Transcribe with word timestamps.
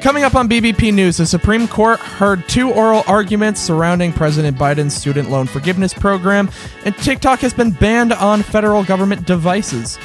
Coming 0.00 0.24
up 0.24 0.34
on 0.34 0.48
BBP 0.48 0.94
News, 0.94 1.18
the 1.18 1.26
Supreme 1.26 1.68
Court 1.68 2.00
heard 2.00 2.48
two 2.48 2.72
oral 2.72 3.04
arguments 3.06 3.60
surrounding 3.60 4.14
President 4.14 4.56
Biden's 4.56 4.94
student 4.94 5.28
loan 5.28 5.46
forgiveness 5.46 5.92
program, 5.92 6.48
and 6.86 6.96
TikTok 6.96 7.40
has 7.40 7.52
been 7.52 7.70
banned 7.70 8.14
on 8.14 8.42
federal 8.42 8.82
government 8.82 9.26
devices. 9.26 9.98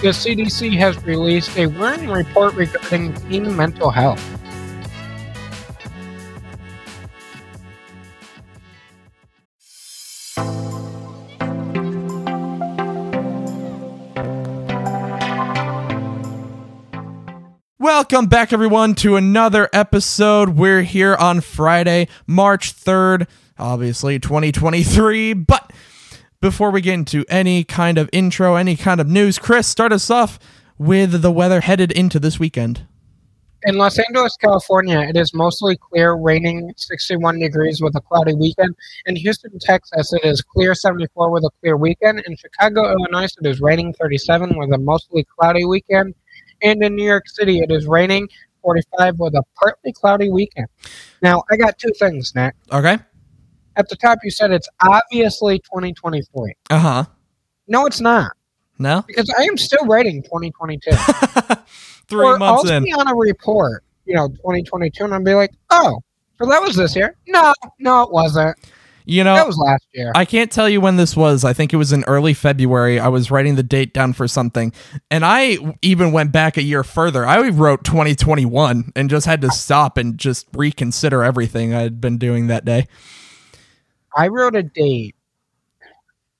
The 0.00 0.10
CDC 0.10 0.78
has 0.78 1.02
released 1.02 1.58
a 1.58 1.66
warning 1.66 2.08
report 2.08 2.54
regarding 2.54 3.12
teen 3.28 3.56
mental 3.56 3.90
health. 3.90 4.39
Welcome 17.80 18.26
back, 18.26 18.52
everyone, 18.52 18.94
to 18.96 19.16
another 19.16 19.70
episode. 19.72 20.50
We're 20.50 20.82
here 20.82 21.14
on 21.14 21.40
Friday, 21.40 22.08
March 22.26 22.74
3rd, 22.76 23.26
obviously 23.58 24.18
2023. 24.18 25.32
But 25.32 25.72
before 26.42 26.70
we 26.72 26.82
get 26.82 26.92
into 26.92 27.24
any 27.30 27.64
kind 27.64 27.96
of 27.96 28.10
intro, 28.12 28.56
any 28.56 28.76
kind 28.76 29.00
of 29.00 29.08
news, 29.08 29.38
Chris, 29.38 29.66
start 29.66 29.94
us 29.94 30.10
off 30.10 30.38
with 30.76 31.22
the 31.22 31.32
weather 31.32 31.62
headed 31.62 31.90
into 31.90 32.20
this 32.20 32.38
weekend. 32.38 32.86
In 33.62 33.78
Los 33.78 33.98
Angeles, 33.98 34.36
California, 34.36 35.00
it 35.00 35.16
is 35.16 35.32
mostly 35.32 35.78
clear, 35.78 36.12
raining 36.12 36.74
61 36.76 37.38
degrees 37.38 37.80
with 37.80 37.96
a 37.96 38.00
cloudy 38.02 38.34
weekend. 38.34 38.76
In 39.06 39.16
Houston, 39.16 39.58
Texas, 39.58 40.12
it 40.12 40.24
is 40.24 40.42
clear 40.42 40.74
74 40.74 41.30
with 41.30 41.44
a 41.44 41.50
clear 41.62 41.78
weekend. 41.78 42.22
In 42.26 42.36
Chicago, 42.36 42.90
Illinois, 42.90 43.34
it 43.40 43.46
is 43.46 43.62
raining 43.62 43.94
37 43.94 44.58
with 44.58 44.70
a 44.72 44.78
mostly 44.78 45.26
cloudy 45.38 45.64
weekend. 45.64 46.14
And 46.62 46.82
in 46.82 46.94
New 46.94 47.04
York 47.06 47.28
City, 47.28 47.60
it 47.60 47.70
is 47.70 47.86
raining 47.86 48.28
45 48.62 49.18
with 49.18 49.34
a 49.34 49.42
partly 49.56 49.92
cloudy 49.92 50.30
weekend. 50.30 50.66
Now, 51.22 51.42
I 51.50 51.56
got 51.56 51.78
two 51.78 51.92
things, 51.98 52.34
Nick. 52.34 52.54
Okay. 52.72 52.98
At 53.76 53.88
the 53.88 53.96
top, 53.96 54.18
you 54.22 54.30
said 54.30 54.50
it's 54.50 54.68
obviously 54.86 55.58
2023. 55.60 56.54
Uh 56.70 56.78
huh. 56.78 57.04
No, 57.68 57.86
it's 57.86 58.00
not, 58.00 58.32
No? 58.78 59.02
because 59.06 59.30
I 59.38 59.42
am 59.44 59.56
still 59.56 59.86
writing 59.86 60.22
2022. 60.24 60.90
Three 62.08 62.26
or 62.26 62.36
months 62.38 62.68
I'll 62.68 62.76
in. 62.76 62.84
see 62.84 62.92
on 62.92 63.06
a 63.06 63.14
report, 63.14 63.84
you 64.04 64.14
know, 64.16 64.26
2022, 64.28 65.04
and 65.04 65.14
I'll 65.14 65.22
be 65.22 65.34
like, 65.34 65.52
oh, 65.70 66.00
so 66.38 66.46
that 66.48 66.60
was 66.60 66.74
this 66.74 66.96
year? 66.96 67.16
No, 67.28 67.54
no, 67.78 68.02
it 68.02 68.10
wasn't. 68.10 68.56
You 69.10 69.24
That 69.24 69.40
know, 69.40 69.46
was 69.46 69.58
last 69.58 69.88
year. 69.92 70.12
I 70.14 70.24
can't 70.24 70.52
tell 70.52 70.68
you 70.68 70.80
when 70.80 70.96
this 70.96 71.16
was. 71.16 71.44
I 71.44 71.52
think 71.52 71.72
it 71.72 71.76
was 71.76 71.92
in 71.92 72.04
early 72.04 72.32
February. 72.32 73.00
I 73.00 73.08
was 73.08 73.28
writing 73.28 73.56
the 73.56 73.64
date 73.64 73.92
down 73.92 74.12
for 74.12 74.28
something. 74.28 74.72
And 75.10 75.24
I 75.24 75.58
even 75.82 76.12
went 76.12 76.30
back 76.30 76.56
a 76.56 76.62
year 76.62 76.84
further. 76.84 77.26
I 77.26 77.48
wrote 77.48 77.82
2021 77.82 78.92
and 78.94 79.10
just 79.10 79.26
had 79.26 79.40
to 79.40 79.50
stop 79.50 79.96
and 79.98 80.16
just 80.16 80.46
reconsider 80.52 81.24
everything 81.24 81.74
I 81.74 81.80
had 81.80 82.00
been 82.00 82.18
doing 82.18 82.46
that 82.46 82.64
day. 82.64 82.86
I 84.16 84.28
wrote 84.28 84.54
a 84.54 84.62
date. 84.62 85.16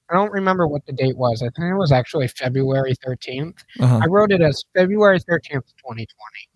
I 0.09 0.15
don't 0.15 0.31
remember 0.31 0.69
what 0.69 0.87
the 0.87 0.93
date 0.93 1.17
was. 1.17 1.43
I 1.43 1.47
think 1.47 1.73
it 1.73 1.77
was 1.77 1.91
actually 1.91 2.29
February 2.29 2.95
13th. 3.05 3.65
Uh-huh. 3.81 4.01
I 4.01 4.07
wrote 4.07 4.31
it 4.31 4.43
as 4.43 4.65
February 4.77 5.19
13th, 5.19 5.65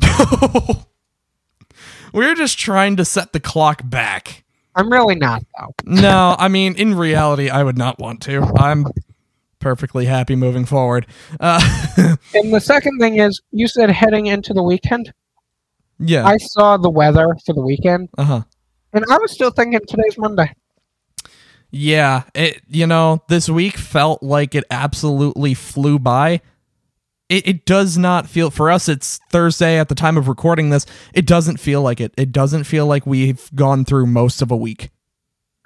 2020. 0.00 0.84
we 2.12 2.24
were 2.24 2.36
just 2.36 2.56
trying 2.56 2.94
to 2.98 3.04
set 3.04 3.32
the 3.32 3.40
clock 3.40 3.82
back. 3.84 4.43
I'm 4.76 4.90
really 4.90 5.14
not, 5.14 5.42
though. 5.58 5.74
No, 5.84 6.34
I 6.38 6.48
mean, 6.48 6.74
in 6.74 6.94
reality, 6.94 7.48
I 7.50 7.62
would 7.62 7.78
not 7.78 7.98
want 7.98 8.20
to. 8.22 8.42
I'm 8.56 8.86
perfectly 9.60 10.04
happy 10.06 10.36
moving 10.36 10.64
forward. 10.64 11.06
Uh, 11.40 11.60
And 12.34 12.52
the 12.52 12.60
second 12.60 12.98
thing 12.98 13.18
is, 13.18 13.40
you 13.52 13.68
said 13.68 13.90
heading 13.90 14.26
into 14.26 14.52
the 14.52 14.62
weekend. 14.62 15.12
yeah. 15.98 16.26
I 16.26 16.36
saw 16.38 16.76
the 16.76 16.90
weather 16.90 17.34
for 17.46 17.52
the 17.54 17.62
weekend, 17.62 18.08
Uh 18.18 18.24
huh. 18.24 18.42
and 18.92 19.04
I 19.10 19.16
was 19.18 19.32
still 19.32 19.50
thinking 19.50 19.80
today's 19.88 20.18
Monday. 20.18 20.52
Yeah, 21.70 22.22
it 22.34 22.60
you 22.68 22.86
know, 22.86 23.22
this 23.28 23.48
week 23.48 23.76
felt 23.76 24.22
like 24.22 24.54
it 24.54 24.64
absolutely 24.70 25.54
flew 25.54 25.98
by. 25.98 26.40
It, 27.28 27.46
it 27.48 27.64
does 27.64 27.96
not 27.96 28.28
feel 28.28 28.50
for 28.50 28.70
us 28.70 28.88
it's 28.88 29.18
Thursday 29.30 29.78
at 29.78 29.88
the 29.88 29.94
time 29.94 30.16
of 30.16 30.28
recording 30.28 30.70
this. 30.70 30.84
It 31.14 31.26
doesn't 31.26 31.58
feel 31.58 31.80
like 31.82 32.00
it. 32.00 32.12
It 32.18 32.32
doesn't 32.32 32.64
feel 32.64 32.86
like 32.86 33.06
we've 33.06 33.50
gone 33.54 33.84
through 33.84 34.06
most 34.06 34.42
of 34.42 34.50
a 34.50 34.56
week. 34.56 34.90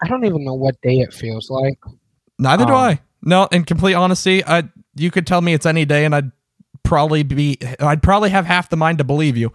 I 0.01 0.07
don't 0.07 0.25
even 0.25 0.45
know 0.45 0.55
what 0.55 0.81
day 0.83 0.99
it 1.01 1.13
feels 1.13 1.51
like. 1.51 1.79
Neither 2.39 2.65
do 2.65 2.73
Um, 2.73 2.79
I. 2.79 3.01
No, 3.23 3.47
in 3.51 3.65
complete 3.65 3.95
honesty, 3.95 4.45
I 4.45 4.65
you 4.95 5.11
could 5.11 5.27
tell 5.27 5.41
me 5.41 5.53
it's 5.53 5.67
any 5.67 5.85
day 5.85 6.05
and 6.05 6.15
I'd 6.15 6.31
probably 6.85 7.25
be 7.25 7.59
I'd 7.81 8.03
probably 8.03 8.31
have 8.31 8.47
half 8.47 8.71
the 8.71 8.77
mind 8.77 8.99
to 8.99 9.05
believe 9.05 9.37
you. 9.37 9.53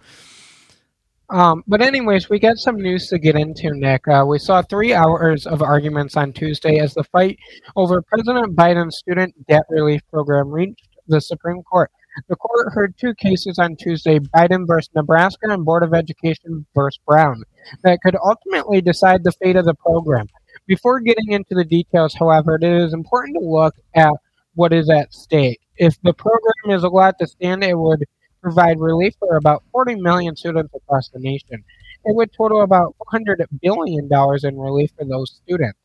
Um, 1.30 1.64
but 1.66 1.80
anyways, 1.80 2.28
we 2.28 2.38
got 2.38 2.58
some 2.58 2.76
news 2.76 3.08
to 3.08 3.18
get 3.18 3.34
into, 3.34 3.70
Nick. 3.74 4.06
Uh, 4.06 4.24
we 4.28 4.38
saw 4.38 4.60
three 4.60 4.92
hours 4.92 5.46
of 5.46 5.62
arguments 5.62 6.16
on 6.18 6.34
Tuesday 6.34 6.78
as 6.78 6.92
the 6.92 7.04
fight 7.04 7.38
over 7.76 8.02
President 8.02 8.54
Biden's 8.54 8.98
student 8.98 9.34
debt 9.48 9.64
relief 9.70 10.02
program 10.12 10.50
reached 10.50 10.86
the 11.06 11.20
Supreme 11.20 11.62
Court. 11.62 11.90
The 12.28 12.36
court 12.36 12.72
heard 12.72 12.94
two 12.96 13.14
cases 13.14 13.58
on 13.58 13.76
Tuesday, 13.76 14.20
Biden 14.20 14.66
versus 14.66 14.90
Nebraska 14.94 15.50
and 15.50 15.64
Board 15.64 15.82
of 15.82 15.94
Education 15.94 16.64
versus 16.74 17.00
Brown, 17.06 17.42
that 17.82 18.00
could 18.02 18.16
ultimately 18.24 18.80
decide 18.80 19.24
the 19.24 19.32
fate 19.32 19.56
of 19.56 19.64
the 19.64 19.74
program. 19.74 20.28
Before 20.66 21.00
getting 21.00 21.32
into 21.32 21.54
the 21.54 21.64
details, 21.64 22.14
however, 22.14 22.54
it 22.54 22.62
is 22.62 22.94
important 22.94 23.36
to 23.36 23.44
look 23.44 23.74
at 23.94 24.12
what 24.54 24.72
is 24.72 24.88
at 24.88 25.12
stake. 25.12 25.60
If 25.76 26.00
the 26.02 26.14
program 26.14 26.76
is 26.76 26.84
allowed 26.84 27.18
to 27.18 27.26
stand, 27.26 27.64
it 27.64 27.76
would 27.76 28.04
provide 28.40 28.78
relief 28.78 29.14
for 29.18 29.36
about 29.36 29.64
40 29.72 29.96
million 29.96 30.36
students 30.36 30.72
across 30.74 31.08
the 31.08 31.18
nation. 31.18 31.64
It 32.04 32.14
would 32.14 32.32
total 32.32 32.62
about 32.62 32.94
$100 33.12 33.44
billion 33.60 34.08
in 34.08 34.58
relief 34.58 34.92
for 34.96 35.04
those 35.04 35.40
students. 35.42 35.78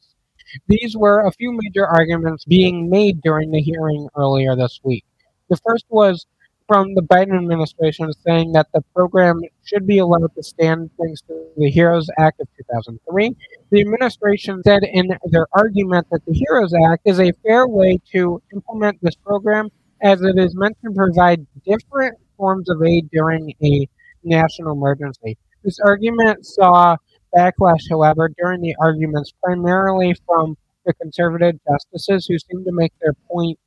These 0.68 0.96
were 0.96 1.26
a 1.26 1.32
few 1.32 1.52
major 1.52 1.88
arguments 1.88 2.46
being 2.46 2.90
made 2.90 3.22
during 3.22 3.52
the 3.52 3.62
hearing 3.62 4.08
earlier 4.16 4.56
this 4.56 4.80
week. 4.84 5.06
The 5.50 5.58
first 5.66 5.86
was 5.90 6.26
from 6.68 6.94
the 6.94 7.02
Biden 7.02 7.36
administration 7.36 8.12
saying 8.26 8.52
that 8.52 8.68
the 8.74 8.82
program 8.96 9.42
should 9.66 9.88
be 9.88 9.98
allowed 9.98 10.34
to 10.36 10.44
stand 10.44 10.92
thanks 11.00 11.22
to 11.22 11.48
the 11.58 11.72
HEROES 11.72 12.10
Act 12.20 12.40
of 12.42 12.48
2003. 12.58 13.36
The 13.72 13.82
administration 13.82 14.62
said 14.64 14.84
in 14.84 15.18
their 15.32 15.48
argument 15.54 16.08
that 16.12 16.24
the 16.26 16.34
HEROES 16.34 16.76
Act 16.88 17.02
is 17.06 17.20
a 17.20 17.34
fair 17.44 17.68
way 17.68 18.00
to 18.12 18.40
implement 18.54 19.00
this 19.02 19.16
program 19.16 19.70
as 20.04 20.22
it 20.22 20.38
is 20.38 20.56
meant 20.56 20.78
to 20.86 20.92
provide 20.92 21.46
different 21.66 22.18
forms 22.38 22.70
of 22.70 22.84
aid 22.84 23.10
during 23.12 23.52
a 23.64 23.88
national 24.24 24.74
emergency. 24.74 25.38
This 25.64 25.80
argument 25.80 26.46
saw 26.46 26.96
backlash, 27.36 27.90
however, 27.90 28.30
during 28.38 28.62
the 28.62 28.76
arguments, 28.80 29.34
primarily 29.44 30.16
from 30.28 30.56
the 30.86 30.94
conservative 30.94 31.60
justices 31.68 32.28
who 32.28 32.38
seemed 32.38 32.66
to 32.66 32.72
make 32.72 32.94
their 33.02 33.14
point 33.30 33.60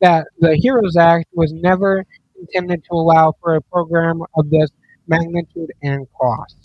that 0.00 0.26
the 0.38 0.56
HEROES 0.56 0.96
Act 0.96 1.26
was 1.32 1.52
never 1.52 2.04
intended 2.38 2.84
to 2.84 2.94
allow 2.94 3.34
for 3.40 3.56
a 3.56 3.60
program 3.60 4.22
of 4.36 4.50
this 4.50 4.70
magnitude 5.06 5.72
and 5.82 6.06
cost. 6.12 6.56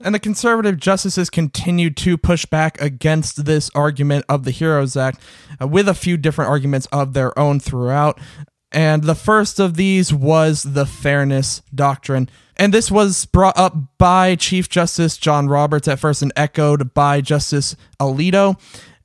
And 0.00 0.14
the 0.14 0.20
conservative 0.20 0.76
justices 0.76 1.28
continued 1.28 1.96
to 1.98 2.16
push 2.16 2.44
back 2.44 2.80
against 2.80 3.44
this 3.46 3.68
argument 3.74 4.24
of 4.28 4.44
the 4.44 4.52
HEROES 4.52 4.96
Act 4.96 5.20
uh, 5.60 5.66
with 5.66 5.88
a 5.88 5.94
few 5.94 6.16
different 6.16 6.50
arguments 6.50 6.86
of 6.92 7.14
their 7.14 7.36
own 7.38 7.58
throughout. 7.58 8.20
And 8.70 9.04
the 9.04 9.14
first 9.14 9.58
of 9.58 9.74
these 9.74 10.12
was 10.12 10.62
the 10.62 10.86
fairness 10.86 11.62
doctrine. 11.74 12.28
And 12.56 12.72
this 12.72 12.90
was 12.90 13.24
brought 13.26 13.58
up 13.58 13.98
by 13.98 14.34
Chief 14.36 14.68
Justice 14.68 15.16
John 15.16 15.48
Roberts 15.48 15.88
at 15.88 15.98
first 15.98 16.22
and 16.22 16.32
echoed 16.36 16.92
by 16.94 17.20
Justice 17.20 17.74
Alito. 17.98 18.60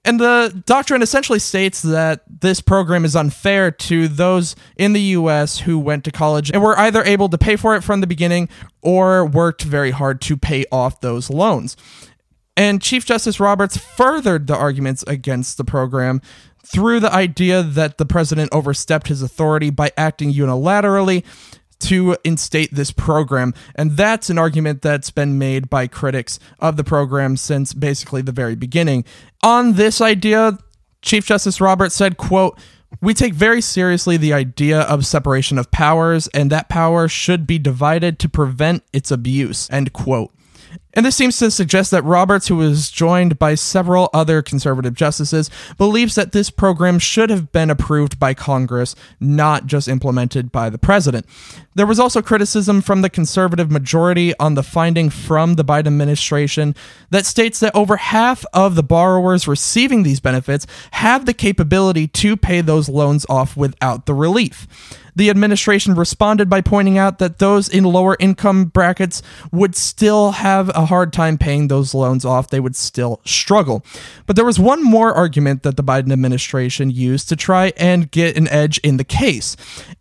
And 0.05 0.19
the 0.19 0.63
doctrine 0.65 1.01
essentially 1.01 1.39
states 1.39 1.81
that 1.81 2.23
this 2.27 2.59
program 2.59 3.05
is 3.05 3.15
unfair 3.15 3.71
to 3.71 4.07
those 4.09 4.55
in 4.75 4.93
the 4.93 5.01
US 5.01 5.59
who 5.59 5.79
went 5.79 6.03
to 6.03 6.11
college 6.11 6.51
and 6.51 6.61
were 6.61 6.77
either 6.77 7.03
able 7.03 7.29
to 7.29 7.37
pay 7.37 7.55
for 7.55 7.75
it 7.75 7.83
from 7.83 8.01
the 8.01 8.07
beginning 8.07 8.49
or 8.81 9.25
worked 9.25 9.61
very 9.61 9.91
hard 9.91 10.19
to 10.21 10.35
pay 10.35 10.65
off 10.71 10.99
those 10.99 11.29
loans. 11.29 11.77
And 12.57 12.81
Chief 12.81 13.05
Justice 13.05 13.39
Roberts 13.39 13.77
furthered 13.77 14.47
the 14.47 14.55
arguments 14.55 15.03
against 15.07 15.57
the 15.57 15.63
program 15.63 16.21
through 16.65 16.99
the 16.99 17.11
idea 17.11 17.63
that 17.63 17.97
the 17.97 18.05
president 18.05 18.53
overstepped 18.53 19.07
his 19.07 19.21
authority 19.21 19.69
by 19.69 19.91
acting 19.97 20.33
unilaterally 20.33 21.23
to 21.79 22.17
instate 22.23 22.73
this 22.73 22.91
program. 22.91 23.53
And 23.75 23.91
that's 23.91 24.29
an 24.29 24.37
argument 24.37 24.81
that's 24.81 25.11
been 25.11 25.37
made 25.37 25.69
by 25.69 25.87
critics 25.87 26.39
of 26.59 26.77
the 26.77 26.83
program 26.83 27.37
since 27.37 27.73
basically 27.73 28.21
the 28.21 28.31
very 28.31 28.55
beginning. 28.55 29.05
On 29.43 29.73
this 29.73 30.01
idea, 30.01 30.57
Chief 31.01 31.25
Justice 31.25 31.59
Roberts 31.59 31.95
said, 31.95 32.17
quote, 32.17 32.57
we 33.01 33.13
take 33.13 33.33
very 33.33 33.61
seriously 33.61 34.17
the 34.17 34.33
idea 34.33 34.81
of 34.81 35.05
separation 35.05 35.57
of 35.57 35.71
powers, 35.71 36.27
and 36.27 36.51
that 36.51 36.69
power 36.69 37.07
should 37.07 37.47
be 37.47 37.57
divided 37.57 38.19
to 38.19 38.29
prevent 38.29 38.83
its 38.93 39.11
abuse. 39.11 39.69
End 39.71 39.93
quote. 39.93 40.31
And 40.95 41.05
this 41.05 41.15
seems 41.15 41.37
to 41.39 41.49
suggest 41.49 41.89
that 41.91 42.03
Roberts, 42.03 42.47
who 42.47 42.57
was 42.57 42.91
joined 42.91 43.39
by 43.39 43.55
several 43.55 44.09
other 44.13 44.43
conservative 44.43 44.93
justices, 44.93 45.49
believes 45.77 46.13
that 46.15 46.33
this 46.33 46.51
program 46.51 46.99
should 46.99 47.31
have 47.31 47.51
been 47.51 47.71
approved 47.71 48.19
by 48.19 48.35
Congress, 48.35 48.95
not 49.19 49.65
just 49.65 49.87
implemented 49.87 50.51
by 50.51 50.69
the 50.69 50.77
president. 50.77 51.25
There 51.73 51.87
was 51.87 51.99
also 51.99 52.21
criticism 52.21 52.81
from 52.81 53.01
the 53.01 53.09
conservative 53.09 53.71
majority 53.71 54.37
on 54.37 54.53
the 54.53 54.61
finding 54.61 55.09
from 55.09 55.55
the 55.55 55.65
Biden 55.65 55.87
administration 55.87 56.75
that 57.09 57.25
states 57.25 57.59
that 57.61 57.75
over 57.75 57.97
half 57.97 58.45
of 58.53 58.75
the 58.75 58.83
borrowers 58.83 59.47
receiving 59.47 60.03
these 60.03 60.19
benefits 60.19 60.67
have 60.91 61.25
the 61.25 61.33
capability 61.33 62.07
to 62.07 62.37
pay 62.37 62.61
those 62.61 62.87
loans 62.87 63.25
off 63.27 63.57
without 63.57 64.05
the 64.05 64.13
relief. 64.13 64.67
The 65.15 65.29
administration 65.29 65.93
responded 65.93 66.49
by 66.49 66.61
pointing 66.61 66.97
out 66.97 67.19
that 67.19 67.37
those 67.37 67.69
in 67.69 67.83
lower 67.83 68.17
income 68.19 68.65
brackets 68.65 69.21
would 69.51 69.75
still 69.75 70.31
have 70.31 70.71
hard 70.85 71.13
time 71.13 71.37
paying 71.37 71.67
those 71.67 71.93
loans 71.93 72.25
off. 72.25 72.49
They 72.49 72.59
would 72.59 72.75
still 72.75 73.21
struggle. 73.25 73.85
But 74.25 74.35
there 74.35 74.45
was 74.45 74.59
one 74.59 74.83
more 74.83 75.13
argument 75.13 75.63
that 75.63 75.77
the 75.77 75.83
Biden 75.83 76.11
administration 76.11 76.89
used 76.89 77.29
to 77.29 77.35
try 77.35 77.73
and 77.77 78.09
get 78.11 78.37
an 78.37 78.47
edge 78.49 78.77
in 78.79 78.97
the 78.97 79.03
case, 79.03 79.55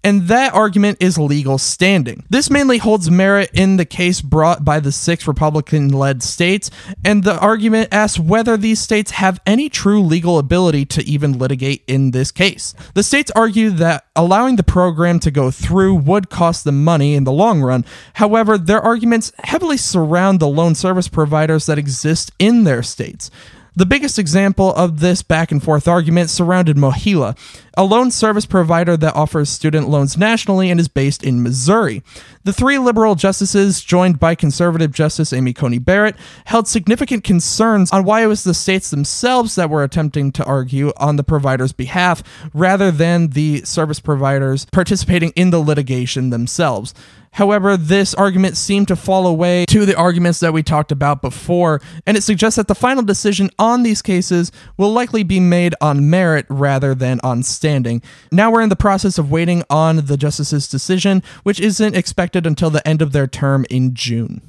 and 0.04 0.22
that 0.28 0.54
argument 0.54 0.98
is 1.00 1.18
legal 1.18 1.58
standing. 1.58 2.24
This 2.30 2.50
mainly 2.50 2.78
holds 2.78 3.10
merit 3.10 3.50
in 3.52 3.76
the 3.76 3.84
case 3.84 4.20
brought 4.20 4.64
by 4.64 4.80
the 4.80 4.92
six 4.92 5.26
Republican 5.26 5.88
led 5.88 6.22
states, 6.22 6.70
and 7.04 7.24
the 7.24 7.38
argument 7.38 7.88
asks 7.92 8.18
whether 8.18 8.56
these 8.56 8.80
states 8.80 9.12
have 9.12 9.40
any 9.46 9.68
true 9.68 10.00
legal 10.00 10.38
ability 10.38 10.84
to 10.86 11.04
even 11.04 11.38
litigate 11.38 11.82
in 11.86 12.10
this 12.10 12.30
case. 12.30 12.74
The 12.94 13.02
states 13.02 13.30
argue 13.34 13.70
that 13.70 14.06
allowing 14.14 14.56
the 14.56 14.62
program 14.62 15.18
to 15.20 15.30
go 15.30 15.50
through 15.50 15.94
would 15.94 16.28
cost 16.30 16.64
them 16.64 16.84
money 16.84 17.14
in 17.14 17.24
the 17.24 17.32
long 17.32 17.62
run. 17.62 17.84
However, 18.14 18.58
their 18.58 18.80
arguments 18.80 19.32
heavily 19.44 19.76
surround 19.76 20.40
the 20.40 20.48
loan 20.48 20.74
service 20.74 21.08
providers 21.08 21.66
that 21.66 21.78
exist 21.78 22.30
in 22.38 22.64
their 22.64 22.82
states. 22.82 23.30
The 23.74 23.86
biggest 23.86 24.18
example 24.18 24.74
of 24.74 25.00
this 25.00 25.22
back 25.22 25.50
and 25.50 25.62
forth 25.62 25.88
argument 25.88 26.28
surrounded 26.28 26.76
MOHELA, 26.76 27.38
a 27.74 27.84
loan 27.84 28.10
service 28.10 28.44
provider 28.44 28.98
that 28.98 29.16
offers 29.16 29.48
student 29.48 29.88
loans 29.88 30.18
nationally 30.18 30.70
and 30.70 30.78
is 30.78 30.88
based 30.88 31.22
in 31.22 31.42
Missouri. 31.42 32.02
The 32.44 32.52
three 32.52 32.76
liberal 32.76 33.14
justices, 33.14 33.82
joined 33.82 34.20
by 34.20 34.34
conservative 34.34 34.92
Justice 34.92 35.32
Amy 35.32 35.54
Coney 35.54 35.78
Barrett, 35.78 36.16
held 36.44 36.68
significant 36.68 37.24
concerns 37.24 37.90
on 37.92 38.04
why 38.04 38.22
it 38.22 38.26
was 38.26 38.44
the 38.44 38.52
states 38.52 38.90
themselves 38.90 39.54
that 39.54 39.70
were 39.70 39.82
attempting 39.82 40.32
to 40.32 40.44
argue 40.44 40.92
on 40.98 41.16
the 41.16 41.24
provider's 41.24 41.72
behalf 41.72 42.22
rather 42.52 42.90
than 42.90 43.28
the 43.28 43.62
service 43.64 44.00
providers 44.00 44.66
participating 44.70 45.30
in 45.30 45.48
the 45.48 45.60
litigation 45.60 46.28
themselves. 46.28 46.92
However, 47.32 47.76
this 47.76 48.14
argument 48.14 48.56
seemed 48.56 48.88
to 48.88 48.96
fall 48.96 49.26
away 49.26 49.64
to 49.66 49.86
the 49.86 49.96
arguments 49.96 50.40
that 50.40 50.52
we 50.52 50.62
talked 50.62 50.92
about 50.92 51.22
before, 51.22 51.80
and 52.06 52.16
it 52.16 52.22
suggests 52.22 52.56
that 52.56 52.68
the 52.68 52.74
final 52.74 53.02
decision 53.02 53.50
on 53.58 53.82
these 53.82 54.02
cases 54.02 54.52
will 54.76 54.92
likely 54.92 55.22
be 55.22 55.40
made 55.40 55.74
on 55.80 56.10
merit 56.10 56.44
rather 56.50 56.94
than 56.94 57.20
on 57.24 57.42
standing. 57.42 58.02
Now 58.30 58.50
we're 58.50 58.62
in 58.62 58.68
the 58.68 58.76
process 58.76 59.16
of 59.16 59.30
waiting 59.30 59.64
on 59.70 60.04
the 60.04 60.18
justice's 60.18 60.68
decision, 60.68 61.22
which 61.42 61.58
isn't 61.58 61.96
expected 61.96 62.46
until 62.46 62.68
the 62.68 62.86
end 62.86 63.00
of 63.00 63.12
their 63.12 63.26
term 63.26 63.64
in 63.70 63.94
June. 63.94 64.42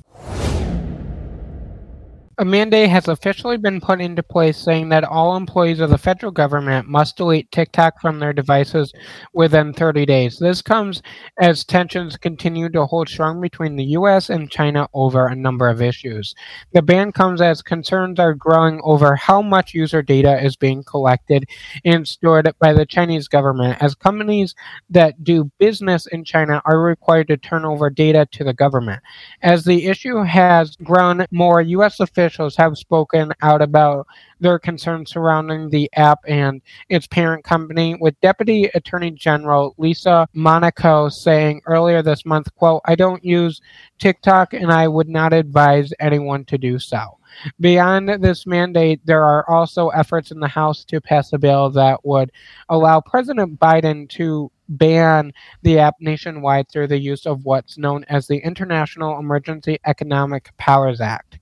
A 2.40 2.46
mandate 2.46 2.90
has 2.90 3.08
officially 3.08 3.58
been 3.58 3.80
put 3.80 4.02
into 4.02 4.24
place 4.24 4.58
saying 4.58 4.90
that 4.90 5.04
all 5.04 5.36
employees 5.36 5.80
of 5.80 5.92
the 5.92 6.00
federal 6.00 6.32
government 6.32 6.88
must 6.88 7.16
delete 7.16 7.52
TikTok 7.52 8.02
from 8.02 8.18
their 8.18 8.34
devices 8.34 8.92
within 9.34 9.72
30 9.72 10.08
days. 10.08 10.40
This 10.40 10.60
comes 10.60 11.04
as 11.40 11.64
tensions 11.64 12.18
continue 12.18 12.70
to 12.70 12.88
hold 12.88 13.08
strong 13.08 13.40
between 13.40 13.76
the 13.76 13.84
U.S. 13.98 14.32
and 14.32 14.50
China 14.50 14.88
over 14.96 15.28
a 15.28 15.36
number 15.36 15.70
of 15.70 15.80
issues. 15.80 16.34
The 16.72 16.82
ban 16.82 17.12
comes 17.12 17.40
as 17.40 17.62
concerns 17.62 18.20
are 18.20 18.34
growing 18.34 18.82
over 18.84 19.16
how 19.16 19.44
much 19.44 19.76
user 19.76 20.02
data 20.02 20.44
is 20.44 20.56
being 20.56 20.84
collected 20.84 21.48
and 21.86 22.08
stored 22.08 22.52
by 22.58 22.74
the 22.74 22.88
Chinese 22.88 23.28
government, 23.28 23.78
as 23.80 23.94
companies 23.94 24.56
that 24.90 25.24
do 25.24 25.52
business 25.60 26.08
in 26.08 26.24
China 26.24 26.64
are 26.66 26.82
required 26.82 27.28
to 27.28 27.38
turn 27.38 27.64
over 27.64 27.92
data 27.92 28.28
to 28.32 28.44
the 28.44 28.54
government. 28.54 29.04
As 29.44 29.66
the 29.66 29.86
issue 29.86 30.24
has 30.24 30.76
grown, 30.78 31.28
more 31.30 31.62
U.S. 31.62 32.00
officials 32.00 32.23
officials 32.24 32.56
have 32.56 32.78
spoken 32.78 33.34
out 33.42 33.62
about 33.62 34.08
their 34.40 34.58
concerns 34.58 35.12
surrounding 35.12 35.70
the 35.70 35.90
app 35.96 36.20
and 36.26 36.62
its 36.88 37.06
parent 37.08 37.44
company, 37.44 37.96
with 38.00 38.20
Deputy 38.22 38.70
Attorney 38.74 39.12
General 39.12 39.76
Lisa 39.78 40.28
Monaco 40.34 41.10
saying 41.10 41.62
earlier 41.66 42.02
this 42.02 42.26
month, 42.26 42.54
quote, 42.56 42.82
I 42.86 42.96
don't 42.96 43.24
use 43.26 43.62
TikTok 44.00 44.54
and 44.54 44.72
I 44.72 44.88
would 44.88 45.10
not 45.10 45.34
advise 45.34 45.92
anyone 46.00 46.46
to 46.46 46.58
do 46.58 46.80
so. 46.80 47.20
Beyond 47.60 48.24
this 48.24 48.46
mandate, 48.46 49.02
there 49.06 49.24
are 49.24 49.50
also 49.50 49.90
efforts 49.90 50.32
in 50.32 50.40
the 50.40 50.48
House 50.48 50.86
to 50.86 51.02
pass 51.02 51.34
a 51.34 51.38
bill 51.38 51.70
that 51.72 52.06
would 52.06 52.32
allow 52.70 53.02
President 53.02 53.60
Biden 53.60 54.08
to 54.12 54.52
ban 54.70 55.34
the 55.62 55.80
app 55.80 55.96
nationwide 56.00 56.70
through 56.70 56.88
the 56.88 57.00
use 57.00 57.26
of 57.26 57.44
what's 57.44 57.78
known 57.78 58.06
as 58.08 58.28
the 58.28 58.38
International 58.38 59.20
Emergency 59.20 59.78
Economic 59.86 60.56
Powers 60.58 61.02
Act. 61.02 61.40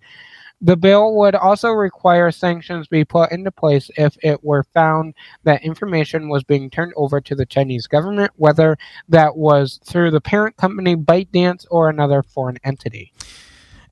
The 0.63 0.77
bill 0.77 1.15
would 1.15 1.33
also 1.33 1.69
require 1.69 2.29
sanctions 2.29 2.87
be 2.87 3.03
put 3.03 3.31
into 3.31 3.51
place 3.51 3.89
if 3.97 4.15
it 4.21 4.43
were 4.43 4.63
found 4.63 5.15
that 5.43 5.63
information 5.63 6.29
was 6.29 6.43
being 6.43 6.69
turned 6.69 6.93
over 6.95 7.19
to 7.19 7.33
the 7.33 7.47
Chinese 7.47 7.87
government, 7.87 8.31
whether 8.35 8.77
that 9.09 9.35
was 9.35 9.79
through 9.83 10.11
the 10.11 10.21
parent 10.21 10.57
company 10.57 10.95
ByteDance 10.95 11.65
or 11.71 11.89
another 11.89 12.21
foreign 12.21 12.59
entity. 12.63 13.11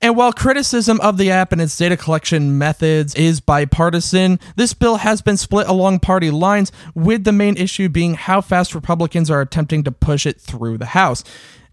And 0.01 0.15
while 0.15 0.31
criticism 0.31 1.01
of 1.01 1.17
the 1.17 1.29
app 1.29 1.51
and 1.51 1.59
its 1.59 1.75
data 1.75 1.97
collection 1.97 2.57
methods 2.57 3.15
is 3.15 3.41
bipartisan, 3.41 4.39
this 4.55 4.73
bill 4.73 4.97
has 4.97 5.21
been 5.21 5.35
split 5.35 5.67
along 5.67 5.99
party 5.99 6.31
lines, 6.31 6.71
with 6.95 7.25
the 7.25 7.33
main 7.33 7.57
issue 7.57 7.89
being 7.89 8.13
how 8.13 8.39
fast 8.39 8.73
Republicans 8.73 9.29
are 9.29 9.41
attempting 9.41 9.83
to 9.83 9.91
push 9.91 10.25
it 10.25 10.39
through 10.39 10.77
the 10.77 10.85
House. 10.85 11.23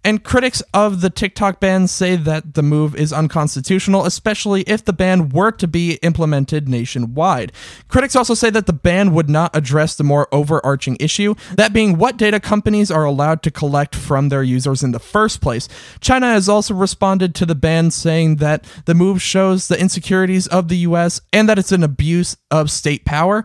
And 0.06 0.22
critics 0.22 0.62
of 0.72 1.00
the 1.00 1.10
TikTok 1.10 1.58
ban 1.58 1.88
say 1.88 2.14
that 2.14 2.54
the 2.54 2.62
move 2.62 2.94
is 2.94 3.12
unconstitutional, 3.12 4.04
especially 4.04 4.62
if 4.62 4.84
the 4.84 4.92
ban 4.92 5.30
were 5.30 5.50
to 5.50 5.66
be 5.66 5.94
implemented 5.94 6.68
nationwide. 6.68 7.50
Critics 7.88 8.14
also 8.14 8.34
say 8.34 8.48
that 8.50 8.66
the 8.66 8.72
ban 8.72 9.12
would 9.14 9.28
not 9.28 9.56
address 9.56 9.96
the 9.96 10.04
more 10.04 10.28
overarching 10.30 10.96
issue, 11.00 11.34
that 11.56 11.72
being 11.72 11.98
what 11.98 12.16
data 12.16 12.38
companies 12.38 12.88
are 12.88 13.04
allowed 13.04 13.42
to 13.42 13.50
collect 13.50 13.96
from 13.96 14.28
their 14.28 14.44
users 14.44 14.84
in 14.84 14.92
the 14.92 15.00
first 15.00 15.40
place. 15.40 15.68
China 15.98 16.26
has 16.28 16.48
also 16.48 16.72
responded 16.72 17.34
to 17.34 17.44
the 17.44 17.56
ban, 17.56 17.90
saying 17.90 18.36
that 18.36 18.64
the 18.84 18.94
move 18.94 19.20
shows 19.20 19.66
the 19.66 19.80
insecurities 19.80 20.46
of 20.46 20.68
the 20.68 20.78
US 20.78 21.20
and 21.32 21.48
that 21.48 21.58
it's 21.58 21.72
an 21.72 21.82
abuse 21.82 22.36
of 22.48 22.70
state 22.70 23.04
power. 23.04 23.44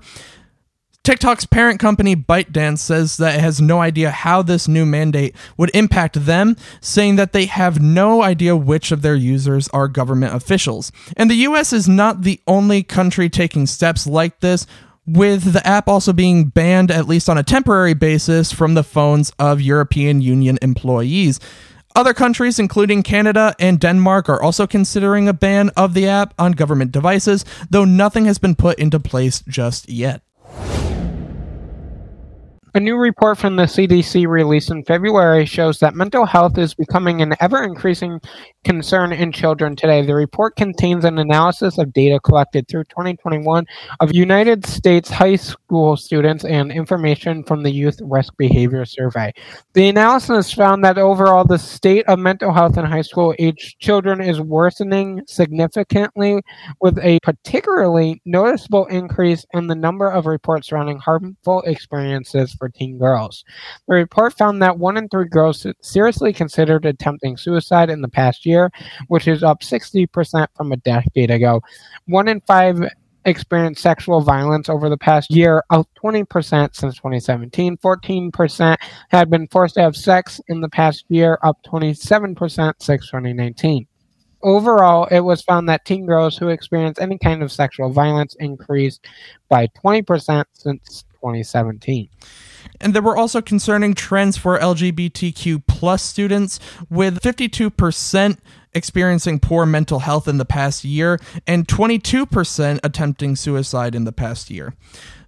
TikTok's 1.04 1.48
parent 1.48 1.80
company 1.80 2.16
ByteDance 2.16 2.78
says 2.78 3.18
that 3.18 3.36
it 3.36 3.42
has 3.42 3.60
no 3.60 3.82
idea 3.82 4.12
how 4.12 4.44
this 4.44 4.68
new 4.68 4.86
mandate 4.86 5.36
would 5.58 5.72
impact 5.74 6.26
them, 6.26 6.56
saying 6.80 7.16
that 7.16 7.34
they 7.34 7.46
have 7.46 7.82
no 7.82 8.22
idea 8.22 8.56
which 8.56 8.92
of 8.92 9.02
their 9.02 9.16
users 9.16 9.68
are 9.70 9.88
government 9.88 10.36
officials. 10.36 10.92
And 11.18 11.30
the 11.30 11.48
US 11.48 11.74
is 11.74 11.90
not 11.90 12.22
the 12.22 12.40
only 12.46 12.84
country 12.84 13.30
taking 13.30 13.66
steps 13.66 14.06
like 14.06 14.42
this 14.42 14.68
with 15.08 15.54
the 15.54 15.66
app 15.66 15.88
also 15.88 16.14
being 16.14 16.46
banned, 16.46 16.92
at 16.92 17.08
least 17.08 17.30
on 17.30 17.38
a 17.38 17.44
temporary 17.44 17.96
basis, 17.96 18.52
from 18.52 18.76
the 18.76 18.84
phones 18.84 19.32
of 19.40 19.60
European 19.60 20.22
Union 20.22 20.60
employees. 20.62 21.40
Other 21.96 22.14
countries, 22.14 22.60
including 22.60 23.02
Canada 23.02 23.56
and 23.60 23.80
Denmark, 23.80 24.30
are 24.30 24.42
also 24.42 24.68
considering 24.68 25.28
a 25.28 25.34
ban 25.34 25.70
of 25.76 25.96
the 25.96 26.08
app 26.08 26.36
on 26.38 26.52
government 26.52 26.92
devices, 26.92 27.44
though 27.72 27.86
nothing 27.86 28.26
has 28.26 28.38
been 28.38 28.56
put 28.56 28.78
into 28.78 29.00
place 29.00 29.44
just 29.48 29.90
yet. 29.90 30.22
A 32.74 32.80
new 32.80 32.96
report 32.96 33.38
from 33.38 33.58
the 33.58 33.64
CDC 33.64 34.26
released 34.28 34.72
in 34.72 34.86
February 34.86 35.46
shows 35.46 35.80
that 35.80 35.94
mental 35.94 36.26
health 36.26 36.58
is 36.58 36.74
becoming 36.74 37.22
an 37.22 37.36
ever 37.42 37.62
increasing 37.62 38.22
concern 38.64 39.12
in 39.12 39.34
children 39.34 39.76
today. 39.76 40.06
The 40.06 40.16
report 40.16 40.56
contains 40.56 41.04
an 41.04 41.18
analysis 41.18 41.78
of 41.78 41.92
data 41.92 42.22
collected 42.22 42.70
through 42.70 42.86
2021 42.86 43.66
of 44.00 44.14
United 44.14 44.66
States 44.66 45.10
high 45.10 45.36
school 45.36 45.98
students 45.98 46.46
and 46.46 46.72
information 46.72 47.44
from 47.44 47.64
the 47.64 47.72
Youth 47.72 48.00
Risk 48.04 48.38
Behavior 48.38 48.86
Survey. 48.86 49.34
The 49.74 49.90
analysis 49.90 50.54
found 50.54 50.86
that 50.86 50.98
overall 50.98 51.44
the 51.44 51.60
state 51.60 52.06
of 52.08 52.20
mental 52.20 52.54
health 52.54 52.78
in 52.78 52.86
high 52.86 53.02
school 53.02 53.36
age 53.38 53.76
children 53.80 54.22
is 54.22 54.40
worsening 54.40 55.24
significantly, 55.28 56.42
with 56.80 56.98
a 57.00 57.20
particularly 57.22 58.22
noticeable 58.24 58.86
increase 58.86 59.46
in 59.54 59.68
the 59.68 59.76
number 59.76 60.08
of 60.08 60.26
reports 60.26 60.70
surrounding 60.70 61.00
harmful 61.00 61.64
experiences 61.64 62.56
for 62.62 62.70
teen 62.70 63.00
girls. 63.00 63.44
The 63.88 63.96
report 63.96 64.38
found 64.38 64.62
that 64.62 64.78
one 64.78 64.98
in 64.98 65.10
three 65.10 65.28
girls 65.28 65.66
seriously 65.82 66.32
considered 66.32 66.86
attempting 66.86 67.38
suicide 67.38 67.90
in 67.90 68.02
the 68.02 68.08
past 68.08 68.46
year, 68.46 68.72
which 69.08 69.28
is 69.28 69.42
up 69.42 69.62
60% 69.62 70.48
from 70.56 70.72
a 70.72 70.78
decade 70.78 71.32
ago. 71.32 71.62
One 72.06 72.28
in 72.28 72.40
five 72.42 72.84
experienced 73.26 73.82
sexual 73.82 74.22
violence 74.22 74.70
over 74.70 74.90
the 74.90 74.98
past 74.98 75.32
year, 75.32 75.64
up 75.72 75.90
20% 76.04 76.76
since 76.76 76.96
2017. 76.96 77.78
14% 77.78 78.78
had 79.10 79.30
been 79.32 79.48
forced 79.48 79.76
to 79.76 79.82
have 79.82 79.96
sex 79.96 80.40
in 80.48 80.62
the 80.62 80.70
past 80.70 81.06
year, 81.10 81.40
up 81.42 81.58
27% 81.66 82.38
since 82.80 83.06
2019. 83.08 83.88
Overall, 84.44 85.06
it 85.12 85.20
was 85.22 85.42
found 85.42 85.68
that 85.70 85.86
teen 85.86 86.06
girls 86.06 86.38
who 86.38 86.50
experience 86.50 87.00
any 87.00 87.18
kind 87.18 87.42
of 87.42 87.52
sexual 87.52 87.92
violence 87.92 88.36
increased 88.40 89.06
by 89.50 89.68
20% 89.84 90.46
since 90.54 91.04
2017. 91.22 92.10
And 92.82 92.94
there 92.94 93.02
were 93.02 93.16
also 93.16 93.42
concerning 93.42 93.94
trends 93.94 94.38
for 94.38 94.60
LGBTQ 94.60 95.64
plus 95.68 96.04
students, 96.04 96.60
with 96.90 97.22
52% 97.22 98.38
experiencing 98.74 99.40
poor 99.40 99.66
mental 99.66 100.00
health 100.00 100.28
in 100.28 100.38
the 100.38 100.46
past 100.46 100.84
year 100.84 101.20
and 101.46 101.68
22% 101.68 102.80
attempting 102.84 103.36
suicide 103.36 103.96
in 103.96 104.06
the 104.06 104.12
past 104.12 104.50
year. 104.50 104.74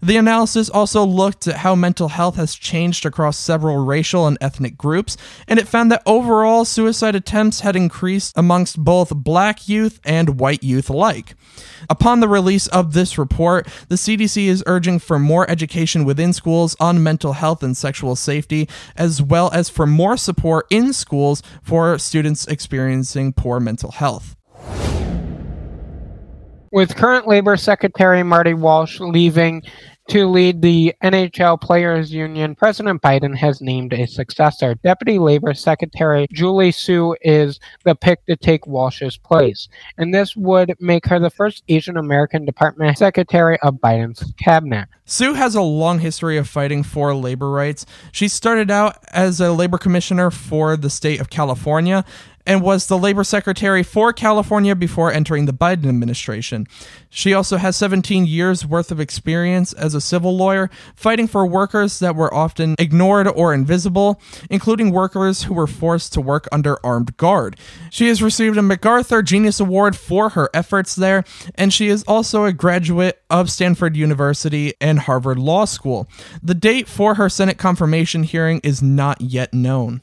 The 0.03 0.17
analysis 0.17 0.69
also 0.69 1.05
looked 1.05 1.47
at 1.47 1.55
how 1.55 1.75
mental 1.75 2.09
health 2.09 2.35
has 2.35 2.55
changed 2.55 3.05
across 3.05 3.37
several 3.37 3.85
racial 3.85 4.27
and 4.27 4.37
ethnic 4.41 4.77
groups, 4.77 5.15
and 5.47 5.57
it 5.57 5.65
found 5.65 5.93
that 5.93 6.03
overall 6.05 6.65
suicide 6.65 7.15
attempts 7.15 7.61
had 7.61 7.77
increased 7.77 8.33
amongst 8.35 8.83
both 8.83 9.15
black 9.15 9.69
youth 9.69 10.01
and 10.03 10.41
white 10.41 10.61
youth 10.61 10.89
alike. 10.89 11.35
Upon 11.89 12.19
the 12.19 12.27
release 12.27 12.67
of 12.67 12.91
this 12.91 13.17
report, 13.17 13.65
the 13.87 13.95
CDC 13.95 14.47
is 14.47 14.61
urging 14.67 14.99
for 14.99 15.19
more 15.19 15.49
education 15.49 16.03
within 16.03 16.33
schools 16.33 16.75
on 16.81 17.01
mental 17.01 17.31
health 17.31 17.63
and 17.63 17.77
sexual 17.77 18.17
safety, 18.17 18.67
as 18.97 19.21
well 19.21 19.49
as 19.53 19.69
for 19.69 19.87
more 19.87 20.17
support 20.17 20.65
in 20.69 20.91
schools 20.91 21.41
for 21.61 21.97
students 21.97 22.45
experiencing 22.47 23.31
poor 23.31 23.61
mental 23.61 23.91
health. 23.91 24.35
With 26.73 26.95
current 26.95 27.27
Labor 27.27 27.55
Secretary 27.55 28.23
Marty 28.23 28.55
Walsh 28.55 28.99
leaving 28.99 29.61
to 30.09 30.27
lead 30.27 30.61
the 30.61 30.93
NHL 31.03 31.59
Players 31.61 32.13
Union, 32.13 32.55
President 32.55 33.01
Biden 33.01 33.35
has 33.35 33.61
named 33.61 33.93
a 33.93 34.05
successor. 34.05 34.75
Deputy 34.75 35.19
Labor 35.19 35.53
Secretary 35.53 36.27
Julie 36.31 36.71
Su 36.71 37.15
is 37.21 37.59
the 37.83 37.95
pick 37.95 38.25
to 38.25 38.35
take 38.35 38.67
Walsh's 38.67 39.17
place, 39.17 39.69
and 39.97 40.13
this 40.13 40.35
would 40.35 40.75
make 40.79 41.05
her 41.07 41.19
the 41.19 41.29
first 41.29 41.63
Asian 41.67 41.97
American 41.97 42.45
Department 42.45 42.97
Secretary 42.97 43.57
of 43.61 43.75
Biden's 43.75 44.33
cabinet. 44.37 44.87
Su 45.05 45.33
has 45.33 45.55
a 45.55 45.61
long 45.61 45.99
history 45.99 46.37
of 46.37 46.47
fighting 46.47 46.83
for 46.83 47.13
labor 47.13 47.49
rights. 47.49 47.85
She 48.11 48.27
started 48.27 48.71
out 48.71 48.97
as 49.11 49.39
a 49.39 49.51
labor 49.51 49.77
commissioner 49.77 50.31
for 50.31 50.77
the 50.77 50.89
state 50.89 51.19
of 51.19 51.29
California 51.29 52.05
and 52.45 52.61
was 52.61 52.87
the 52.87 52.97
labor 52.97 53.23
secretary 53.23 53.83
for 53.83 54.13
California 54.13 54.75
before 54.75 55.11
entering 55.11 55.45
the 55.45 55.53
Biden 55.53 55.87
administration. 55.87 56.67
She 57.09 57.33
also 57.33 57.57
has 57.57 57.75
17 57.75 58.25
years 58.25 58.65
worth 58.65 58.91
of 58.91 58.99
experience 58.99 59.73
as 59.73 59.93
a 59.93 60.01
civil 60.01 60.35
lawyer, 60.35 60.69
fighting 60.95 61.27
for 61.27 61.45
workers 61.45 61.99
that 61.99 62.15
were 62.15 62.33
often 62.33 62.75
ignored 62.79 63.27
or 63.27 63.53
invisible, 63.53 64.19
including 64.49 64.91
workers 64.91 65.43
who 65.43 65.53
were 65.53 65.67
forced 65.67 66.13
to 66.13 66.21
work 66.21 66.47
under 66.51 66.83
armed 66.85 67.15
guard. 67.17 67.55
She 67.89 68.07
has 68.07 68.21
received 68.21 68.57
a 68.57 68.61
MacArthur 68.61 69.21
Genius 69.21 69.59
Award 69.59 69.95
for 69.95 70.29
her 70.29 70.49
efforts 70.53 70.95
there, 70.95 71.23
and 71.55 71.73
she 71.73 71.87
is 71.87 72.03
also 72.07 72.45
a 72.45 72.53
graduate 72.53 73.21
of 73.29 73.51
Stanford 73.51 73.95
University 73.95 74.73
and 74.81 74.99
Harvard 74.99 75.39
Law 75.39 75.65
School. 75.65 76.07
The 76.41 76.53
date 76.53 76.87
for 76.87 77.15
her 77.15 77.29
Senate 77.29 77.57
confirmation 77.57 78.23
hearing 78.23 78.59
is 78.63 78.81
not 78.81 79.21
yet 79.21 79.53
known. 79.53 80.01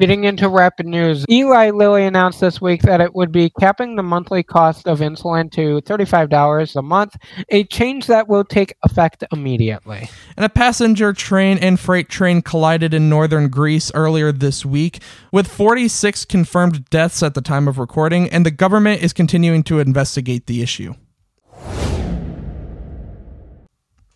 Getting 0.00 0.22
into 0.22 0.48
rapid 0.48 0.86
news, 0.86 1.24
Eli 1.28 1.70
Lilly 1.70 2.04
announced 2.04 2.40
this 2.40 2.60
week 2.60 2.82
that 2.82 3.00
it 3.00 3.16
would 3.16 3.32
be 3.32 3.50
capping 3.58 3.96
the 3.96 4.02
monthly 4.04 4.44
cost 4.44 4.86
of 4.86 5.00
insulin 5.00 5.50
to 5.50 5.80
$35 5.80 6.76
a 6.76 6.82
month, 6.82 7.16
a 7.48 7.64
change 7.64 8.06
that 8.06 8.28
will 8.28 8.44
take 8.44 8.76
effect 8.84 9.24
immediately. 9.32 10.08
And 10.36 10.46
a 10.46 10.48
passenger 10.48 11.12
train 11.12 11.58
and 11.58 11.80
freight 11.80 12.08
train 12.08 12.42
collided 12.42 12.94
in 12.94 13.08
northern 13.08 13.48
Greece 13.48 13.90
earlier 13.92 14.30
this 14.30 14.64
week, 14.64 15.02
with 15.32 15.48
46 15.48 16.26
confirmed 16.26 16.88
deaths 16.90 17.20
at 17.24 17.34
the 17.34 17.42
time 17.42 17.66
of 17.66 17.76
recording, 17.76 18.30
and 18.30 18.46
the 18.46 18.52
government 18.52 19.02
is 19.02 19.12
continuing 19.12 19.64
to 19.64 19.80
investigate 19.80 20.46
the 20.46 20.62
issue. 20.62 20.94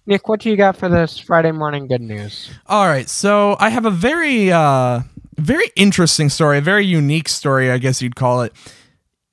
Nick, 0.07 0.29
what 0.29 0.39
do 0.39 0.49
you 0.49 0.57
got 0.57 0.77
for 0.77 0.89
this 0.89 1.19
Friday 1.19 1.51
morning 1.51 1.89
good 1.89 2.01
news? 2.01 2.51
All 2.67 2.87
right, 2.87 3.09
so 3.09 3.57
I 3.59 3.71
have 3.71 3.85
a 3.85 3.91
very 3.91 4.53
uh 4.53 5.01
very 5.39 5.71
interesting 5.77 6.29
story, 6.29 6.59
a 6.59 6.61
very 6.61 6.87
unique 6.87 7.29
story, 7.29 7.71
I 7.71 7.79
guess 7.79 8.03
you'd 8.03 8.17
call 8.17 8.43
it. 8.43 8.53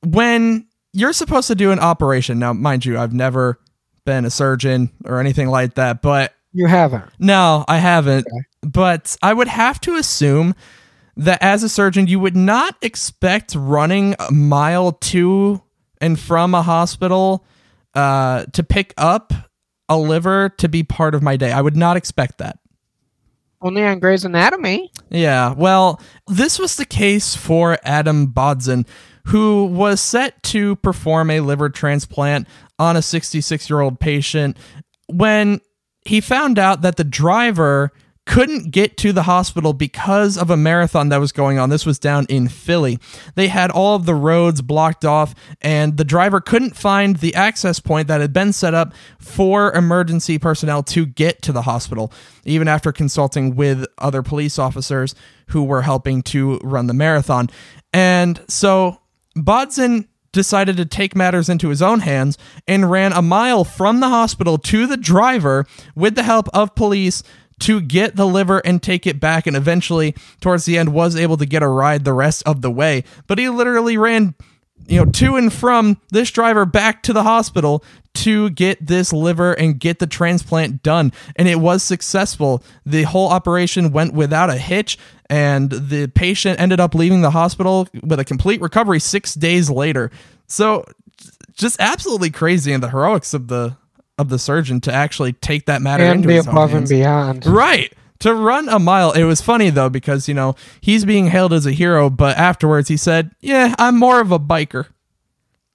When 0.06 0.68
you're 0.94 1.14
supposed 1.14 1.48
to 1.48 1.56
do 1.56 1.72
an 1.72 1.80
operation, 1.80 2.40
now, 2.40 2.54
mind 2.54 2.86
you, 2.86 2.98
I've 2.98 3.14
never 3.14 3.60
been 4.06 4.26
a 4.26 4.30
surgeon 4.30 4.92
or 5.06 5.20
anything 5.20 5.50
like 5.50 5.76
that, 5.76 6.02
but. 6.02 6.34
You 6.54 6.68
haven't? 6.68 7.06
No, 7.20 7.64
I 7.68 7.78
haven't. 7.78 8.26
Okay. 8.28 8.46
But 8.62 9.16
I 9.22 9.34
would 9.34 9.48
have 9.48 9.80
to 9.82 9.96
assume 9.96 10.56
that 11.18 11.44
as 11.44 11.64
a 11.64 11.70
surgeon, 11.70 12.08
you 12.08 12.20
would 12.20 12.36
not 12.36 12.76
expect 12.82 13.54
running 13.56 14.16
a 14.20 14.32
mile 14.32 14.94
to 14.94 15.62
and 16.02 16.20
from 16.20 16.56
a 16.56 16.62
hospital 16.62 17.46
uh, 17.94 18.46
to 18.54 18.64
pick 18.64 18.94
up 18.98 19.34
a 19.90 19.98
liver 19.98 20.50
to 20.50 20.70
be 20.70 20.84
part 20.84 21.14
of 21.14 21.22
my 21.22 21.36
day. 21.36 21.52
I 21.52 21.62
would 21.62 21.76
not 21.76 21.98
expect 21.98 22.38
that. 22.38 22.60
Only 23.62 23.84
on 23.84 24.00
Grey's 24.00 24.24
Anatomy. 24.24 24.92
Yeah, 25.10 25.54
well, 25.54 26.02
this 26.28 26.58
was 26.58 26.78
the 26.78 26.86
case 26.86 27.36
for 27.36 27.78
Adam 27.84 28.28
Bodzin, 28.28 28.88
who 29.26 29.66
was 29.66 30.00
set 30.00 30.42
to 30.44 30.78
perform 30.78 31.30
a 31.30 31.42
liver 31.42 31.70
transplant 31.70 32.48
on 32.78 32.96
a 32.96 33.02
66 33.02 33.70
year 33.70 33.82
old 33.82 34.00
patient 34.00 34.58
when 35.08 35.60
he 36.06 36.22
found 36.22 36.58
out 36.58 36.82
that 36.82 36.96
the 36.96 37.04
driver 37.04 37.92
couldn't 38.30 38.70
get 38.70 38.96
to 38.96 39.12
the 39.12 39.24
hospital 39.24 39.74
because 39.74 40.38
of 40.38 40.52
a 40.52 40.56
marathon 40.56 41.10
that 41.10 41.20
was 41.20 41.32
going 41.32 41.58
on. 41.58 41.72
This 41.72 41.84
was 41.84 41.98
down 41.98 42.28
in 42.30 42.48
Philly. 42.48 43.00
They 43.34 43.48
had 43.48 43.72
all 43.72 43.96
of 43.96 44.06
the 44.06 44.14
roads 44.14 44.62
blocked 44.62 45.04
off, 45.04 45.34
and 45.62 45.98
the 45.98 46.04
driver 46.04 46.40
couldn't 46.40 46.76
find 46.76 47.16
the 47.16 47.34
access 47.34 47.80
point 47.80 48.08
that 48.08 48.22
had 48.22 48.32
been 48.32 48.54
set 48.54 48.76
up 48.76 48.94
for 49.18 49.74
emergency 49.74 50.38
personnel 50.38 50.84
to 50.84 51.08
get 51.08 51.42
to 51.42 51.52
the 51.52 51.64
hospital, 51.64 52.14
even 52.46 52.68
after 52.68 52.92
consulting 52.92 53.56
with 53.56 53.84
other 53.98 54.22
police 54.22 54.60
officers 54.60 55.16
who 55.48 55.64
were 55.64 55.82
helping 55.82 56.22
to 56.22 56.60
run 56.60 56.86
the 56.86 56.94
marathon. 56.94 57.50
And 57.92 58.40
so 58.48 59.02
Bodzin 59.36 60.08
decided 60.34 60.78
to 60.78 60.86
take 60.86 61.16
matters 61.16 61.50
into 61.50 61.70
his 61.70 61.82
own 61.82 62.02
hands 62.02 62.38
and 62.68 62.92
ran 62.92 63.12
a 63.12 63.24
mile 63.24 63.64
from 63.64 64.02
the 64.02 64.10
hospital 64.10 64.60
to 64.60 64.86
the 64.86 64.98
driver 64.98 65.66
with 65.96 66.14
the 66.14 66.22
help 66.22 66.48
of 66.54 66.76
police 66.76 67.24
to 67.60 67.82
get 67.82 68.16
the 68.16 68.28
liver 68.28 68.60
and 68.60 68.82
take 68.82 69.06
it 69.06 69.20
back 69.20 69.48
and 69.48 69.56
eventually 69.56 70.16
towards 70.42 70.66
the 70.66 70.78
end 70.78 70.94
was 70.94 71.16
able 71.16 71.38
to 71.38 71.46
get 71.46 71.64
a 71.64 71.68
ride 71.68 72.04
the 72.04 72.14
rest 72.14 72.44
of 72.46 72.62
the 72.62 72.72
way. 72.72 73.04
But 73.28 73.38
he 73.38 73.50
literally 73.50 73.98
ran 73.98 74.36
you 74.88 74.98
know 74.98 75.12
to 75.12 75.36
and 75.36 75.54
from 75.54 76.02
this 76.10 76.32
driver 76.32 76.66
back 76.66 77.04
to 77.04 77.14
the 77.14 77.24
hospital 77.24 77.84
to 78.16 78.50
get 78.50 78.86
this 78.86 79.14
liver 79.14 79.54
and 79.54 79.80
get 79.80 80.00
the 80.00 80.08
transplant 80.08 80.84
done. 80.84 81.14
And 81.36 81.48
it 81.48 81.60
was 81.60 81.84
successful. 81.84 82.64
The 82.86 83.04
whole 83.04 83.30
operation 83.30 83.92
went 83.92 84.14
without 84.14 84.50
a 84.50 84.58
hitch 84.58 84.98
and 85.30 85.72
the 85.72 86.08
patient 86.08 86.60
ended 86.60 86.80
up 86.80 86.96
leaving 86.96 87.22
the 87.22 87.32
hospital 87.32 87.88
with 88.04 88.20
a 88.20 88.26
complete 88.26 88.62
recovery 88.62 89.00
6 89.00 89.36
days 89.36 89.70
later. 89.70 90.12
So 90.48 90.86
just 91.54 91.80
absolutely 91.80 92.32
crazy 92.32 92.74
and 92.74 92.82
the 92.82 92.90
heroics 92.90 93.34
of 93.34 93.48
the 93.48 93.78
of 94.20 94.30
the 94.30 94.38
surgeon 94.38 94.82
to 94.82 94.94
actually 94.94 95.34
take 95.34 95.66
that 95.66 95.82
matter 95.82 96.04
and 96.04 96.18
into 96.18 96.28
be 96.28 96.36
his 96.36 96.46
above 96.46 96.74
and 96.74 96.88
beyond. 96.88 97.46
Right. 97.46 97.94
To 98.20 98.36
run 98.36 98.68
a 98.70 98.80
mile, 98.80 99.14
it 99.14 99.24
was 99.24 99.42
funny 99.42 99.70
though 99.70 99.90
because 99.90 100.28
you 100.28 100.34
know 100.34 100.56
he's 100.82 101.06
being 101.06 101.28
hailed 101.28 101.54
as 101.54 101.66
a 101.66 101.72
hero, 101.72 102.10
but 102.10 102.38
afterwards 102.38 102.90
he 102.90 102.98
said, 102.98 103.32
"Yeah, 103.40 103.74
I'm 103.80 103.98
more 103.98 104.20
of 104.20 104.32
a 104.32 104.40
biker." 104.40 104.88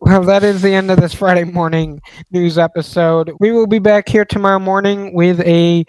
Well, 0.00 0.22
that 0.24 0.44
is 0.44 0.62
the 0.62 0.74
end 0.74 0.90
of 0.90 1.00
this 1.00 1.14
Friday 1.14 1.44
morning 1.44 2.00
news 2.30 2.58
episode. 2.58 3.32
We 3.40 3.52
will 3.52 3.66
be 3.66 3.78
back 3.78 4.08
here 4.08 4.24
tomorrow 4.24 4.58
morning 4.58 5.14
with 5.14 5.40
a 5.40 5.84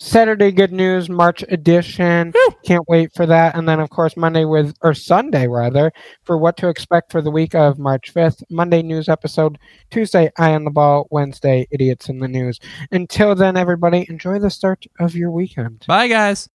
Saturday 0.00 0.50
Good 0.50 0.72
News 0.72 1.10
March 1.10 1.44
edition. 1.48 2.32
Woo! 2.34 2.56
Can't 2.64 2.88
wait 2.88 3.12
for 3.14 3.26
that. 3.26 3.54
And 3.54 3.68
then, 3.68 3.80
of 3.80 3.90
course, 3.90 4.16
Monday 4.16 4.46
with, 4.46 4.74
or 4.82 4.94
Sunday 4.94 5.46
rather, 5.46 5.92
for 6.24 6.38
what 6.38 6.56
to 6.56 6.68
expect 6.68 7.12
for 7.12 7.20
the 7.20 7.30
week 7.30 7.54
of 7.54 7.78
March 7.78 8.12
5th. 8.12 8.42
Monday 8.50 8.82
news 8.82 9.08
episode. 9.08 9.58
Tuesday, 9.90 10.30
Eye 10.38 10.54
on 10.54 10.64
the 10.64 10.70
Ball. 10.70 11.06
Wednesday, 11.10 11.68
Idiots 11.70 12.08
in 12.08 12.18
the 12.18 12.28
News. 12.28 12.58
Until 12.90 13.34
then, 13.34 13.56
everybody, 13.56 14.06
enjoy 14.08 14.38
the 14.38 14.50
start 14.50 14.86
of 14.98 15.14
your 15.14 15.30
weekend. 15.30 15.84
Bye, 15.86 16.08
guys. 16.08 16.48